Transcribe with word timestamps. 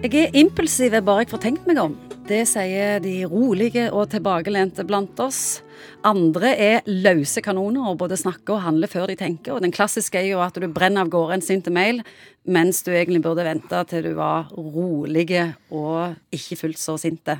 Jeg 0.00 0.14
er 0.16 0.36
impulsiv 0.40 0.94
bare 1.04 1.26
jeg 1.26 1.28
får 1.28 1.40
tenkt 1.42 1.66
meg 1.68 1.76
om. 1.76 1.92
Det 2.24 2.38
sier 2.48 3.02
de 3.04 3.18
rolige 3.28 3.82
og 3.92 4.06
tilbakelente 4.08 4.80
blant 4.88 5.18
oss. 5.20 5.60
Andre 6.08 6.54
er 6.56 6.88
løse 6.88 7.42
kanoner 7.44 7.90
og 7.90 7.98
både 8.00 8.16
snakker 8.16 8.54
og 8.54 8.64
handler 8.64 8.88
før 8.88 9.10
de 9.10 9.18
tenker. 9.20 9.52
Og 9.52 9.60
den 9.60 9.74
klassiske 9.76 10.16
er 10.16 10.30
jo 10.30 10.40
at 10.40 10.56
du 10.56 10.64
brenner 10.72 11.04
av 11.04 11.12
gårde 11.12 11.36
en 11.36 11.44
sint 11.44 11.68
mail, 11.68 12.00
mens 12.48 12.80
du 12.86 12.94
egentlig 12.94 13.20
burde 13.26 13.44
vente 13.44 13.82
til 13.92 14.08
du 14.08 14.14
var 14.16 14.48
rolig 14.56 15.28
og 15.68 16.16
ikke 16.32 16.62
fullt 16.62 16.80
så 16.80 16.96
sinte. 16.96 17.36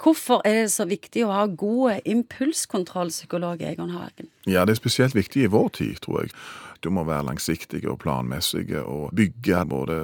Hvorfor 0.00 0.46
er 0.46 0.62
det 0.62 0.72
så 0.72 0.86
viktig 0.86 1.26
å 1.26 1.34
ha 1.34 1.42
god 1.50 2.06
impulskontroll, 2.08 3.10
psykolog 3.10 3.66
Egon 3.66 3.90
Hagen? 3.98 4.30
Ja, 4.46 4.62
det 4.62 4.76
er 4.76 4.84
spesielt 4.84 5.18
viktig 5.18 5.42
i 5.42 5.50
vår 5.50 5.74
tid, 5.82 5.98
tror 6.06 6.22
jeg. 6.22 6.36
Du 6.80 6.90
må 6.90 7.04
være 7.04 7.26
langsiktig 7.28 7.82
og 7.90 7.98
planmessig 8.00 8.70
og 8.80 9.10
bygge 9.16 9.64
både 9.68 9.96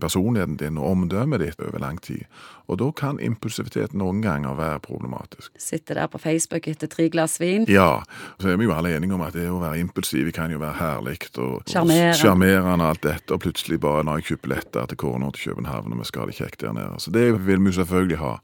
personligheten 0.00 0.56
din 0.60 0.78
og 0.78 0.92
omdømmet 0.92 1.42
ditt 1.42 1.62
over 1.66 1.82
lang 1.82 1.98
tid. 2.02 2.24
Og 2.70 2.78
da 2.78 2.86
kan 2.94 3.18
impulsivitet 3.18 3.96
noen 3.98 4.20
ganger 4.22 4.54
være 4.54 4.78
problematisk. 4.84 5.50
Sitte 5.58 5.96
der 5.98 6.06
på 6.06 6.20
Facebook 6.22 6.68
etter 6.70 6.86
tre 6.90 7.08
glass 7.10 7.40
vin. 7.42 7.64
Ja, 7.68 8.02
så 8.38 8.52
er 8.52 8.60
vi 8.60 8.68
jo 8.68 8.74
alle 8.76 8.92
enige 8.94 9.16
om 9.16 9.24
at 9.26 9.34
det 9.34 9.48
å 9.50 9.58
være 9.58 9.80
impulsiv 9.82 10.30
kan 10.36 10.54
jo 10.54 10.60
være 10.62 10.78
herlig 10.78 11.18
og 11.42 11.66
Sjarmerende. 11.66 12.86
alt 12.86 13.02
dette, 13.02 13.34
og 13.34 13.42
plutselig 13.42 13.80
bare 13.82 14.04
når 14.06 14.20
jeg 14.20 14.28
kjøper 14.30 14.46
billetter 14.46 14.86
til 14.86 15.00
Kårnå 15.02 15.32
til 15.34 15.50
København, 15.50 15.92
og 15.92 15.98
vi 15.98 16.06
skal 16.06 16.22
ha 16.22 16.30
det 16.30 16.38
kjekt 16.38 16.60
der 16.62 16.76
nede. 16.76 17.00
Så 17.02 17.10
det 17.10 17.26
vil 17.46 17.64
vi 17.64 17.72
selvfølgelig 17.72 18.20
ha. 18.22 18.36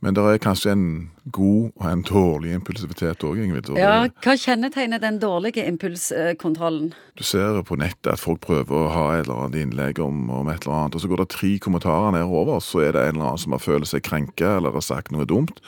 Men 0.00 0.14
det 0.14 0.22
er 0.22 0.38
kanskje 0.38 0.70
en 0.76 0.86
god 1.32 1.72
og 1.80 1.86
en 1.90 2.02
dårlig 2.06 2.54
impulsivitet 2.54 3.24
òg, 3.24 3.40
Ingvild. 3.40 3.72
Ja, 3.80 4.06
Hva 4.22 4.36
kjennetegner 4.38 5.00
den 5.02 5.18
dårlige 5.18 5.64
impulskontrollen? 5.66 6.92
Du 7.16 7.23
ser 7.26 7.60
på 7.66 7.78
nettet 7.80 8.12
at 8.12 8.22
folk 8.22 8.42
prøver 8.44 8.76
å 8.76 8.92
ha 8.92 9.04
et 9.14 9.24
eller 9.24 9.44
annet 9.44 9.60
innlegg 9.62 10.00
om, 10.04 10.28
om 10.30 10.48
et 10.52 10.64
eller 10.64 10.76
annet, 10.78 10.96
og 10.96 11.02
så 11.02 11.10
går 11.10 11.22
det 11.22 11.28
tre 11.34 11.50
kommentarer 11.62 12.14
nedover, 12.16 12.60
så 12.64 12.84
er 12.84 12.94
det 12.96 13.04
en 13.04 13.16
eller 13.16 13.28
annen 13.30 13.42
som 13.44 13.56
har 13.56 13.62
følt 13.64 13.90
seg 13.90 14.04
krenka 14.06 14.56
eller 14.58 14.76
har 14.76 14.84
sagt 14.84 15.14
noe 15.14 15.26
dumt. 15.28 15.62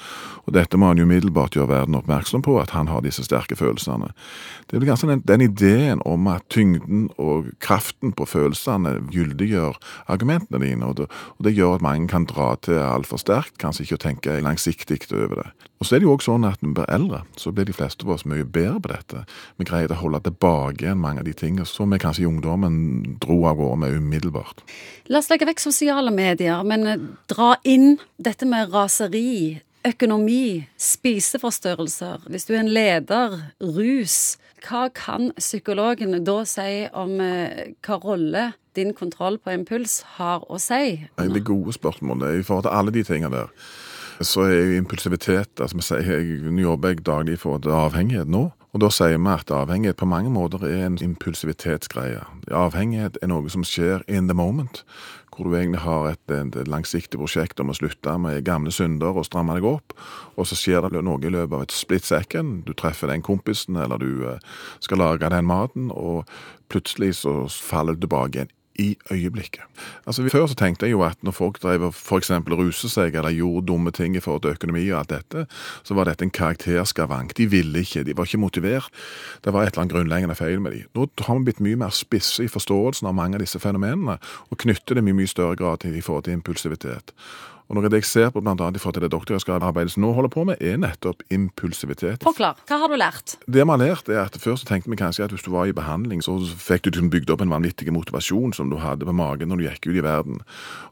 Og 0.47 0.55
dette 0.55 0.79
må 0.79 0.91
han 0.91 1.01
jo 1.01 1.07
umiddelbart 1.09 1.57
gjøre 1.59 1.73
verden 1.73 1.99
oppmerksom 1.99 2.45
på, 2.47 2.55
at 2.63 2.75
han 2.77 2.91
har 2.93 3.03
disse 3.05 3.25
sterke 3.27 3.59
følelsene. 3.59 4.13
Det 4.67 4.77
er 4.77 4.83
vel 4.83 4.91
ganske 4.93 5.11
den, 5.11 5.25
den 5.27 5.47
ideen 5.49 6.03
om 6.07 6.29
at 6.31 6.47
tyngden 6.53 7.09
og 7.19 7.51
kraften 7.63 8.15
på 8.17 8.29
følelsene 8.31 8.97
gyldiggjør 9.15 9.79
argumentene 10.13 10.63
dine, 10.63 10.87
og 10.87 11.01
det, 11.01 11.11
og 11.39 11.49
det 11.49 11.57
gjør 11.57 11.79
at 11.79 11.87
mange 11.87 12.11
kan 12.13 12.29
dra 12.31 12.53
til 12.63 12.79
altfor 12.83 13.21
sterkt, 13.23 13.57
kanskje 13.63 13.87
ikke 13.87 13.99
å 13.99 14.05
tenke 14.09 14.41
langsiktig 14.45 15.03
over 15.13 15.43
det. 15.43 15.51
Og 15.77 15.87
så 15.87 15.97
er 15.97 16.01
det 16.01 16.07
jo 16.07 16.15
også 16.15 16.33
sånn 16.33 16.47
at 16.49 16.63
når 16.63 16.71
vi 16.71 16.77
blir 16.79 16.93
eldre, 16.95 17.19
så 17.37 17.53
blir 17.53 17.67
de 17.69 17.75
fleste 17.77 18.07
av 18.07 18.15
oss 18.15 18.25
mye 18.29 18.47
bedre 18.49 18.81
på 18.81 18.93
dette. 18.93 19.25
Vi 19.61 19.67
greier 19.69 19.93
å 19.93 19.99
holde 20.01 20.23
tilbake 20.25 20.95
mange 20.97 21.21
av 21.21 21.27
de 21.29 21.35
tingene 21.37 21.46
som 21.65 21.91
vi 21.91 21.99
kanskje 22.03 22.25
i 22.25 22.29
ungdommen 22.29 23.19
dro 23.23 23.45
av 23.47 23.57
gårde 23.61 23.79
med 23.85 23.99
umiddelbart. 24.01 24.65
La 25.13 25.21
oss 25.23 25.31
legge 25.31 25.47
vekk 25.49 25.63
sosiale 25.63 26.13
medier, 26.15 26.65
men 26.67 26.87
eh, 26.87 27.07
dra 27.31 27.55
inn 27.65 27.97
dette 28.19 28.49
med 28.49 28.73
raseri, 28.75 29.61
økonomi, 29.87 30.67
spiseforstyrrelser. 30.83 32.27
Hvis 32.31 32.49
du 32.49 32.55
er 32.57 32.65
en 32.65 32.73
leder, 32.75 33.39
rus. 33.63 34.37
Hva 34.67 34.89
kan 34.91 35.31
psykologen 35.39 36.17
da 36.27 36.41
si 36.49 36.87
om 36.97 37.19
eh, 37.23 37.75
hva 37.87 38.01
rolle 38.03 38.47
din 38.77 38.93
kontroll 38.97 39.39
på 39.39 39.55
impuls 39.55 40.01
har 40.19 40.45
å 40.51 40.59
si? 40.61 41.07
Veldig 41.21 41.45
gode 41.47 41.77
spørsmål. 41.77 42.25
er 42.27 42.41
I 42.41 42.47
forhold 42.47 42.67
til 42.67 42.79
alle 42.81 42.95
de 42.95 43.05
tingene 43.07 43.33
der, 43.37 43.53
så 44.25 44.47
er 44.49 44.57
jo 44.57 44.79
impulsivitet 44.81 45.61
altså 45.61 45.77
vi 45.77 45.85
sier, 45.85 46.07
jeg, 46.09 46.39
Nå 46.49 46.63
jobber 46.63 46.95
jeg 46.95 47.05
daglig 47.05 47.39
for 47.43 47.61
avhengighet 47.61 48.31
nå. 48.33 48.49
Og 48.77 48.83
da 48.83 48.91
sier 48.93 49.17
vi 49.17 49.31
at 49.33 49.49
avhengighet 49.49 49.97
på 49.97 50.05
mange 50.05 50.29
måter 50.29 50.61
er 50.69 50.83
en 50.85 50.99
impulsivitetsgreie. 51.01 52.21
Avhengighet 52.53 53.15
er 53.25 53.31
noe 53.33 53.49
som 53.49 53.63
skjer 53.65 54.03
in 54.05 54.29
the 54.29 54.37
moment. 54.37 54.83
Hvor 55.33 55.49
du 55.49 55.57
egentlig 55.57 55.81
har 55.81 56.11
et, 56.11 56.33
et 56.33 56.69
langsiktig 56.69 57.17
prosjekt 57.17 57.61
om 57.61 57.73
å 57.73 57.77
slutte 57.79 58.19
med 58.21 58.45
gamle 58.45 58.69
synder 58.73 59.17
og 59.17 59.25
stramme 59.31 59.57
deg 59.57 59.65
opp. 59.71 59.97
Og 60.37 60.51
så 60.51 60.61
skjer 60.61 60.91
det 60.93 61.01
noe 61.09 61.25
i 61.25 61.33
løpet 61.33 61.57
av 61.57 61.65
et 61.65 61.73
split 61.73 62.05
second. 62.05 62.67
Du 62.69 62.75
treffer 62.77 63.09
den 63.09 63.25
kompisen, 63.25 63.81
eller 63.81 63.97
du 63.97 64.29
eh, 64.29 64.61
skal 64.85 65.01
lage 65.01 65.33
den 65.33 65.49
maten, 65.49 65.89
og 65.89 66.29
plutselig 66.69 67.15
så 67.23 67.47
faller 67.49 67.97
du 67.97 68.05
tilbake 68.05 68.43
igjen 68.43 68.56
i 68.79 68.97
øyeblikket. 69.13 69.65
Altså 70.07 70.29
Før 70.29 70.47
så 70.47 70.55
tenkte 70.55 70.87
jeg 70.87 70.93
jo 70.93 71.03
at 71.07 71.19
når 71.23 71.35
folk 71.37 71.61
drev 71.63 71.89
og 71.89 71.95
f.eks. 71.95 72.31
ruset 72.31 72.93
seg 72.93 73.15
eller 73.15 73.35
gjorde 73.35 73.67
dumme 73.67 73.91
ting 73.91 74.17
i 74.17 74.21
forhold 74.21 74.43
til 74.43 74.57
økonomi 74.57 74.85
og 74.91 74.99
alt 74.99 75.11
dette, 75.15 75.47
så 75.83 75.95
var 75.95 76.09
dette 76.09 76.25
en 76.25 76.31
karakterskavank. 76.31 77.37
De 77.37 77.49
ville 77.51 77.81
ikke, 77.81 78.05
de 78.05 78.17
var 78.17 78.29
ikke 78.29 78.43
motivert. 78.43 78.91
Det 79.45 79.53
var 79.53 79.63
et 79.63 79.75
eller 79.75 79.87
annet 79.87 79.95
grunnleggende 79.95 80.39
feil 80.39 80.61
med 80.61 80.77
de. 80.77 80.85
Nå 80.95 81.09
har 81.27 81.39
vi 81.39 81.49
blitt 81.51 81.65
mye 81.65 81.81
mer 81.81 81.95
spisse 81.95 82.45
i 82.45 82.53
forståelsen 82.53 83.09
av 83.09 83.17
mange 83.17 83.39
av 83.39 83.45
disse 83.45 83.61
fenomenene, 83.63 84.19
og 84.51 84.63
knytter 84.63 84.99
det 84.99 85.07
i 85.07 85.17
mye 85.17 85.31
større 85.31 85.57
grad 85.57 85.85
til 85.85 85.97
i 85.97 86.05
forhold 86.05 86.27
til 86.27 86.39
impulsivitet. 86.39 87.15
Og 87.67 87.77
Noe 87.77 87.89
av 87.89 87.91
det 87.91 87.99
jeg 88.05 88.07
ser 88.07 88.29
på 88.31 88.41
blant 88.45 88.61
annet 88.63 88.79
i 88.79 88.83
forhold 88.83 89.01
til 89.01 89.05
det 89.07 89.11
doktorgradsarbeidet 89.11 89.93
som 89.97 90.05
nå 90.05 90.13
holder 90.15 90.31
på 90.31 90.45
med, 90.47 90.61
er 90.63 90.79
nettopp 90.79 91.25
impulsivitet. 91.35 92.23
Forklar. 92.23 92.61
Hva 92.69 92.79
har 92.79 92.93
du 92.93 92.95
lært? 92.99 93.35
Det 93.47 93.59
vi 93.59 93.67
har 93.67 93.81
lært 93.83 94.11
er 94.13 94.23
at 94.23 94.39
Før 94.47 94.55
så 94.61 94.69
tenkte 94.69 94.93
vi 94.93 94.99
kanskje 95.01 95.25
at 95.25 95.33
hvis 95.35 95.43
du 95.43 95.51
var 95.51 95.67
i 95.67 95.75
behandling, 95.75 96.21
så 96.23 96.37
fikk 96.39 96.85
du 96.85 96.91
liksom 96.93 97.11
bygd 97.11 97.33
opp 97.35 97.43
en 97.43 97.51
vanvittig 97.51 97.89
motivasjon 97.91 98.53
som 98.55 98.71
du 98.71 98.77
hadde 98.79 99.09
på 99.09 99.15
magen 99.17 99.51
når 99.51 99.59
du 99.59 99.65
gikk 99.67 99.89
ut 99.89 99.99
i 99.99 100.05
verden. 100.05 100.43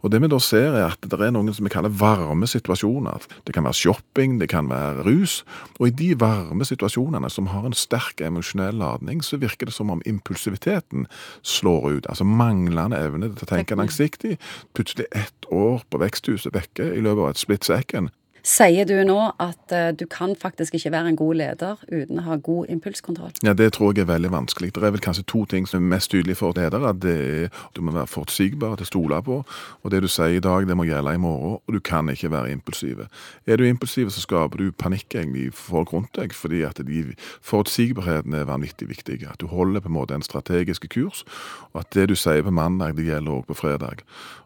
Og 0.02 0.10
Det 0.10 0.20
vi 0.22 0.30
da 0.32 0.40
ser 0.42 0.74
er 0.74 0.86
at 0.88 1.06
det 1.06 1.20
er 1.20 1.34
noen 1.34 1.54
som 1.54 1.68
vi 1.68 1.72
kaller 1.74 1.92
varme 1.94 2.48
situasjoner. 2.50 3.28
Det 3.46 3.54
kan 3.54 3.66
være 3.68 3.78
shopping, 3.78 4.38
det 4.40 4.48
kan 4.50 4.70
være 4.72 5.04
rus. 5.06 5.42
Og 5.78 5.88
i 5.88 5.94
de 5.94 6.10
varme 6.18 6.66
situasjonene 6.66 7.30
som 7.30 7.52
har 7.52 7.68
en 7.68 7.76
sterk 7.76 8.24
emosjonell 8.24 8.80
ladning, 8.80 9.22
så 9.22 9.38
virker 9.38 9.70
det 9.70 9.76
som 9.76 9.92
om 9.94 10.02
impulsiviteten 10.08 11.06
slår 11.42 12.00
ut. 12.00 12.10
Altså 12.10 12.26
manglende 12.26 12.98
evne 12.98 13.30
til 13.30 13.46
å 13.46 13.52
tenke 13.52 13.78
langsiktig. 13.78 14.38
Plutselig 14.74 15.06
ett 15.12 15.50
år 15.52 15.84
på 15.90 16.00
veksthuset 16.02 16.54
vekke 16.64 16.90
i 16.96 17.02
løpet 17.04 17.22
av 17.22 17.32
et 17.34 17.42
split 17.42 17.68
second. 17.68 18.12
Sier 18.44 18.84
du 18.84 18.98
nå 19.08 19.16
at 19.40 19.72
eh, 19.72 19.90
du 19.96 20.04
kan 20.10 20.34
faktisk 20.36 20.74
ikke 20.76 20.90
være 20.92 21.14
en 21.14 21.16
god 21.16 21.38
leder 21.40 21.78
uten 21.88 22.18
å 22.20 22.24
ha 22.26 22.34
god 22.36 22.68
impulskontroll? 22.74 23.32
Ja, 23.40 23.54
Det 23.56 23.70
tror 23.72 23.94
jeg 23.94 24.04
er 24.04 24.10
veldig 24.12 24.30
vanskelig. 24.34 24.74
Det 24.76 24.84
er 24.84 24.92
vel 24.92 25.00
kanskje 25.00 25.24
to 25.24 25.46
ting 25.48 25.64
som 25.64 25.80
er 25.80 25.94
mest 25.94 26.10
tydelige 26.12 26.36
for 26.36 26.52
ledere. 26.52 26.92
Det 26.92 27.14
er 27.14 27.48
Du 27.74 27.80
må 27.80 27.94
være 27.96 28.06
forutsigbar 28.06 28.76
til 28.76 28.84
å 28.84 28.90
stole 28.90 29.22
på, 29.22 29.38
og 29.82 29.90
det 29.90 30.02
du 30.02 30.08
sier 30.08 30.36
i 30.36 30.44
dag, 30.44 30.68
det 30.68 30.76
må 30.76 30.84
gjelde 30.84 31.14
i 31.14 31.22
morgen. 31.24 31.56
Og 31.66 31.72
du 31.72 31.80
kan 31.80 32.08
ikke 32.08 32.30
være 32.30 32.52
impulsiv. 32.52 33.06
Er 33.46 33.56
du 33.56 33.64
impulsiv, 33.64 34.10
så 34.10 34.20
skaper 34.20 34.58
du 34.58 34.72
panikk 34.72 35.14
egentlig 35.14 35.54
folk 35.54 35.92
rundt 35.92 36.12
deg, 36.14 36.34
fordi 36.36 36.62
at 36.68 36.76
de, 36.84 37.14
forutsigbarheten 37.40 38.34
er 38.34 38.44
vanvittig 38.44 38.88
viktig. 38.88 39.24
At 39.24 39.40
du 39.40 39.46
holder 39.46 39.80
på 39.80 39.88
en 39.88 39.96
måte 39.96 40.14
en 40.14 40.22
strategisk 40.22 40.84
kurs, 40.90 41.24
og 41.72 41.80
at 41.80 41.94
det 41.94 42.08
du 42.08 42.14
sier 42.14 42.42
på 42.42 42.52
mandag, 42.52 42.96
det 42.96 43.08
gjelder 43.08 43.40
òg 43.40 43.46
på 43.48 43.56
fredag. 43.56 44.04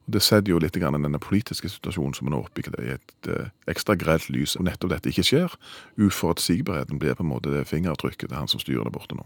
Og 0.09 0.13
Det 0.15 0.23
setter 0.23 0.55
jo 0.55 0.59
litt 0.59 0.73
grann 0.81 0.97
denne 0.97 1.21
politiske 1.21 1.69
situasjonen 1.69 2.15
som 2.17 2.31
en 2.31 2.39
er 2.39 2.45
oppe 2.47 2.63
i, 2.63 2.71
i 2.81 2.95
et 2.95 3.29
eh, 3.29 3.51
ekstra 3.89 3.97
grelt 3.97 4.29
lys. 4.29 4.57
Og 4.57 4.67
nettopp 4.67 4.93
dette 4.93 5.09
ikke 5.11 5.25
skjer. 5.25 5.55
Uforutsigbarheten 5.99 6.99
blir 6.99 7.17
på 7.17 7.25
en 7.25 7.33
måte 7.33 7.53
det 7.53 7.69
fingertrykket 7.69 8.29
til 8.29 8.37
han 8.37 8.49
som 8.49 8.61
styrer 8.61 8.85
der 8.85 8.93
borte 8.93 9.17
nå. 9.17 9.25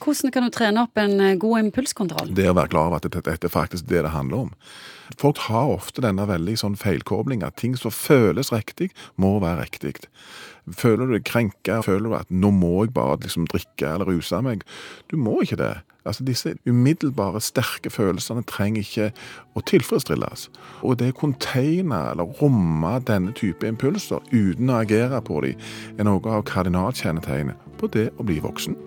Hvordan 0.00 0.32
kan 0.32 0.46
du 0.46 0.52
trene 0.54 0.84
opp 0.86 0.96
en 1.00 1.18
eh, 1.20 1.36
god 1.40 1.66
impulskontroll? 1.66 2.32
Det 2.36 2.48
å 2.48 2.56
være 2.56 2.72
klar 2.72 2.88
over 2.88 3.00
at 3.00 3.08
dette, 3.08 3.20
dette 3.26 3.52
faktisk 3.52 3.88
det 3.90 4.04
det 4.06 4.14
handler 4.14 4.46
om. 4.46 4.54
Folk 5.20 5.42
har 5.48 5.74
ofte 5.74 6.04
denne 6.04 6.24
veldig 6.28 6.56
sånn 6.60 6.78
feilkobling 6.78 7.42
at 7.44 7.58
ting 7.60 7.74
som 7.76 7.92
føles 7.92 8.52
riktig, 8.54 8.90
må 9.20 9.36
være 9.42 9.66
riktig. 9.66 9.94
Føler 10.70 11.08
du 11.08 11.16
deg 11.16 11.26
krenka, 11.26 11.80
føler 11.84 12.08
du 12.08 12.16
at 12.16 12.32
nå 12.32 12.52
må 12.54 12.84
jeg 12.84 12.94
bare 12.96 13.18
liksom 13.24 13.48
drikke 13.50 13.94
eller 13.94 14.08
ruse 14.08 14.40
meg. 14.44 14.64
Du 15.10 15.18
må 15.20 15.40
ikke 15.44 15.58
det. 15.60 15.72
Altså 16.08 16.24
Disse 16.24 16.54
umiddelbare, 16.64 17.42
sterke 17.44 17.90
følelsene 17.92 18.44
trenger 18.48 18.86
ikke 18.86 19.08
å 19.58 19.64
tilfredsstilles. 19.68 20.46
Og 20.80 20.96
det 21.02 21.12
å 21.12 21.18
containe 21.26 22.04
eller 22.14 22.30
romme 22.40 22.94
denne 23.04 23.34
type 23.36 23.68
impulser 23.68 24.24
uten 24.32 24.72
å 24.72 24.80
agere 24.80 25.20
på 25.26 25.42
dem, 25.44 25.66
er 25.98 26.08
noe 26.08 26.38
av 26.38 26.46
kardinalkjennetegnet 26.48 27.76
på 27.80 27.92
det 27.92 28.08
å 28.16 28.24
bli 28.24 28.40
voksen. 28.40 28.78